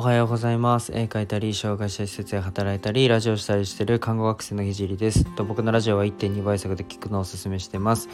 [0.00, 8.08] おはようございます絵描いたり障害者施設で働いたりラジオしたりしている看護学生のひじりですと僕のラジオは1.2倍速で聞くのをおすすめしてます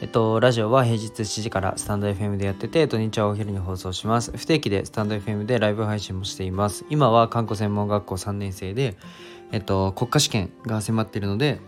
[0.00, 4.30] えっと、ラジオは平日7時からスタンド FM でやってて、土日はお昼に放送します。
[4.30, 6.84] 不定期でスタンド FM でライブ配信もしています。
[6.88, 8.96] 今は看護専門学校3年生で、
[9.50, 11.60] えっと、国家試験が迫っているので、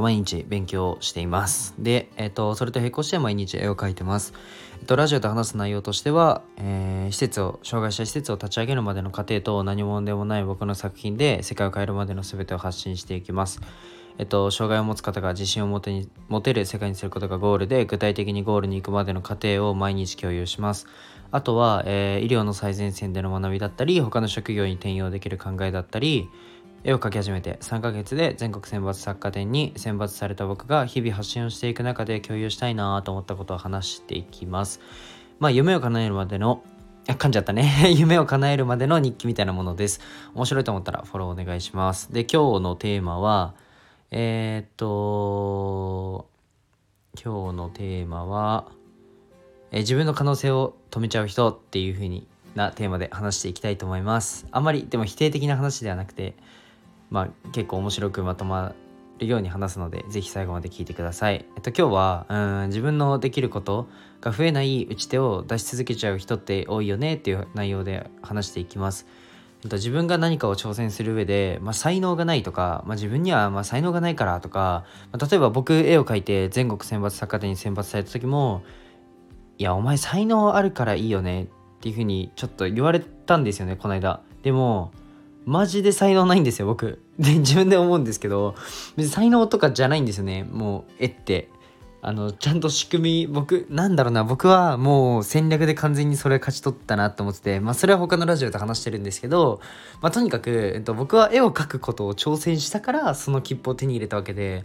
[0.00, 1.74] 毎日勉強しています。
[1.78, 4.32] で、えっと、それと並行して毎日絵を描いてます。
[4.80, 13.60] えっと、ラジオで話す内容としては、えー、施設を、障害者施設を立ち上げるまでの過程と何者でもない僕の作品で世界を変えるまでの全てを発信していきます。
[14.18, 20.86] えっと、障害を持つ方が自信を持てに持てる世界にすることがゴールで具体的にゴールに行くまでの過程を毎日共有します
[21.30, 26.28] あとは、えー、医療の最前線での学びだったり他の職業に転用できる考えだったり
[26.84, 34.80] 絵を描き始めて3ヶ月で全国選抜作家展に選抜された僕が日々発信をしていく中で共有したいなと思ったことを話していきます。
[35.38, 36.62] まあ夢を叶えるまでの
[37.08, 37.92] あ 噛んじゃったね。
[37.96, 40.00] 夢を叶えるまでの日記みたいなものです。
[40.34, 42.12] 面白いと思ったらフォローお願いします。
[42.12, 43.54] で今日のテーマは
[44.14, 46.28] えー、っと、
[47.14, 48.66] 今日のテーマは、
[49.70, 54.46] え自分の可能性を止めちゃう人っていう風になテーマで話していきたいと思います。
[54.50, 56.34] あんまりでも否定的な話ではなくて、
[57.12, 58.74] まあ結構面白くまとま
[59.18, 61.44] るように話すので、ぜひ最後まで聞いてください。
[61.54, 63.88] えっと今日は、うん、自分のできること
[64.22, 69.06] が増えない打ち手を出し続けちゃう人って多いよねっていう内容で話していきます。
[69.62, 78.64] えっと自分が何かを挑戦する上で、まあ、才能がないとか、まあ、自分にはま才能がないからとか、まあ、例えば僕絵を描いて全国選抜作家展に選抜された時も
[79.58, 81.46] いやお前才能あるからいいよねっ
[81.80, 84.90] ていうふうにちょっと言われたんですよねこの間でも
[85.44, 87.02] マジで才能ないんですよ僕。
[87.18, 88.54] で自分で思うんですけど
[88.96, 91.48] 別に才能とかじゃないんですよねもう絵って。
[92.04, 99.60] あのちゃんと仕組み僕なんだろうな僕はもう戦略で完全にそれ勝ち取ったなと思っててまあそれは他のラジオで話してるんですけど、
[100.00, 104.64] まあ、とにかく、えっと、僕は絵を描くことを挑戦したからその切符を手に入れたわけで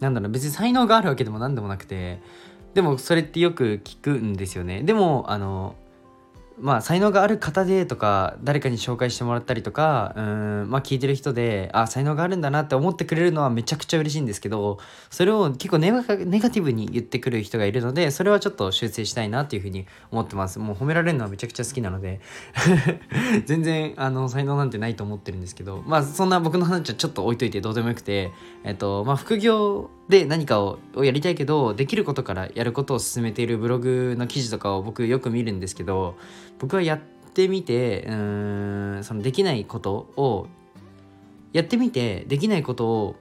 [0.00, 2.20] なんだろう別に才能があるわけでも何でもなくて
[2.72, 4.82] でもそれってよく聞くんですよね。
[4.82, 5.74] でもあの
[6.58, 14.78] まあ才能がある方でとか誰かに紹介してもらったりとかうんまあ聞いてる人であ才能があるんだなって思ってくれるのはめちゃくちゃ嬉しいんですけど
[15.10, 20.58] それを結構ネガティブに言ってくる人がいるのでそれはちょっと修正したいなっていうふうに思ってます。
[20.58, 22.20] もう褒められるのはめちゃくちゃ好きなので。
[23.44, 28.30] 全然あの才能なんてないと思ってるんですけどまあそんな僕の話はちょっと置いといてどうでもよくて
[28.64, 36.16] えっとまあ副業で何かをやりたいけどできることからやることを進めているブログの記事とかを僕よく見るんですけど
[36.58, 37.00] 僕はやっ
[37.34, 40.46] てみてうーんそのできないことを
[41.52, 43.16] やってみてできないことを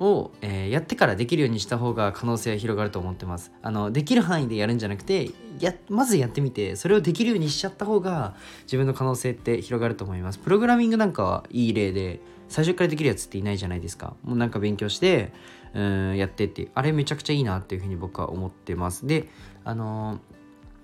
[0.00, 3.52] を、えー、やってからできるようにした方が可能性は広がると思ってます。
[3.62, 5.30] あのできる範囲でやるんじゃなくて
[5.60, 10.38] やまずやってみてそれをできるようにしちゃった方が自分の可能性って広がると思います。
[10.38, 14.14] プログラミングなんかはいい例で最初からできるやつっていないじゃないですか。
[14.24, 15.32] もうなんか勉強して
[15.74, 19.06] うんやってってあれめちゃくちゃいいなっていうふうに僕は思ってます。
[19.06, 19.28] で
[19.64, 20.18] あの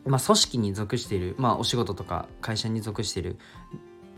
[0.05, 3.39] ー、まあ、組織に属している、まあ、お仕事とか会社に属している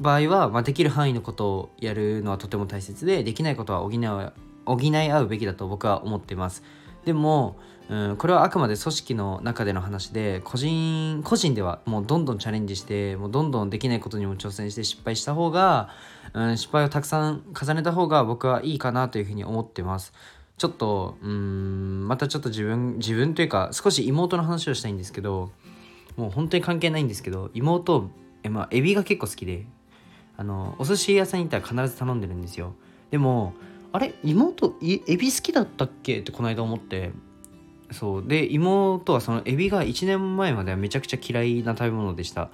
[0.00, 4.32] 場合は、まあ、できる範囲のことをやるのはとても大切でできないことは補う
[4.68, 6.62] 補い合うべきだと僕は思ってます。
[7.04, 7.56] でも、
[7.88, 15.88] うん、これはあくまで組織の中での話で個人個人ではもうどんどんチャレンジしてもうどんどんできないことにも挑戦して失敗した方が、
[16.34, 20.12] うん、失敗をたくさん重ねた方が僕はいいかなというふうに思ってます。
[20.58, 25.52] ちょっとうんまたちょっと自分自分というか少し妹の話をしたいんですけど
[26.16, 28.10] もう本当に関係ないんですけど妹
[28.42, 29.66] え、まあ、エビが結構好きで
[30.36, 32.74] あのお寿司屋さんに行ったら必ず頼んでるんですよ。
[33.10, 33.54] でも
[33.92, 36.20] あれ妹エビ好きだったっけ？
[36.20, 37.12] ってこの間思って。
[37.90, 38.24] そう。
[38.26, 42.50] で妹はそのエビが1年前まではめちゃくちゃ嫌いな食べ物でした。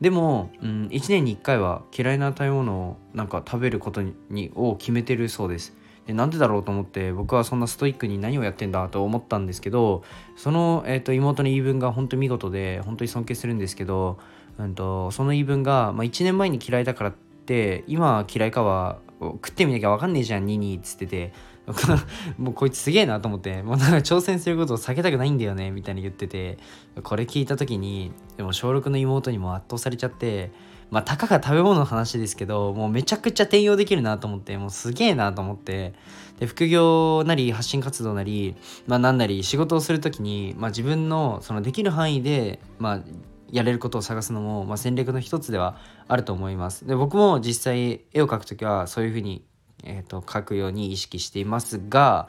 [0.00, 5.74] でも、うん、1年に1回は嫌いな食べ物をなんか食べることにを決めてるそうです。
[6.06, 10.04] でなんでだろうと思って僕はそんなストイックに何をやってんだと思ったんですけど
[10.36, 14.18] その、えーと、妹の言い分が本当に見事で本当に尊敬するんですけど、
[14.56, 21.32] うんと、その言い分が、まあ、1年前に嫌いだからって今嫌いかは食ってみなきゃ分かんねえじゃんニニっつってて。
[22.38, 23.62] もうこいつすげえなと思って。
[23.62, 26.58] もうなんか挑戦することを避けたくないんだよねみたいに言ってて。
[27.02, 30.50] これ聞いた時にでも小6の妹にも圧倒されちゃって。
[30.90, 35.94] まあ、たかが食べ物の話ですけど、もうめちゃくちゃ転用できるなと思って、もうすげえなと思って、
[36.38, 38.54] で、副業なり発信活動なり、
[38.86, 43.00] まあなんなり仕事をする時に、まあ自分のそのできる範囲で、まあ
[43.50, 45.78] やれることを探すのも、まあ、戦略の一つでは
[46.08, 46.86] あると思います。
[46.86, 49.44] で、僕も実際絵を描く時はそういうふうに、
[49.84, 52.28] え、ー、と、描くように意識していますが、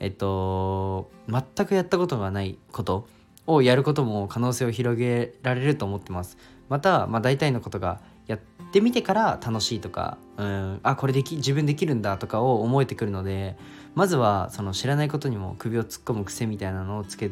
[0.00, 3.08] えっと、全くやったことがないこと
[3.46, 6.36] をやることも可能性を広げられると思ってます。
[6.68, 8.40] また、まあ、大体のことがやっ
[8.72, 13.56] てみてから楽しいとか、うん、あこれでき自分できるんだとかを思えてくるので
[13.94, 17.30] まずはその知らないことにも首を突っ込む癖みたいなのをつけ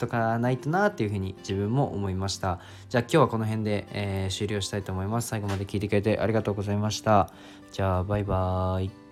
[0.00, 2.58] とかないとなっていうふうに自分も思いました。
[2.88, 5.28] じゃあ今日はこの辺で、えー、終了したいと思います。
[5.28, 7.30] 最後まで聞いてくれてありがとうございました。
[7.70, 9.09] じゃあバイバーイ。